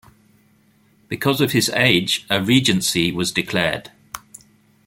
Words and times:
Because 1.09 1.41
of 1.41 1.51
his 1.51 1.69
age, 1.75 2.25
a 2.27 2.41
regency 2.43 3.11
was 3.11 3.31
declared. 3.31 3.91